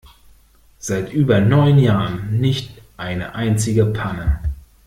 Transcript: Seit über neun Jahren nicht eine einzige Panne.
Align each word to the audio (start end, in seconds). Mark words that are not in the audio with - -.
Seit 0.79 1.13
über 1.13 1.41
neun 1.41 1.77
Jahren 1.77 2.39
nicht 2.39 2.81
eine 2.97 3.35
einzige 3.35 3.85
Panne. 3.85 4.39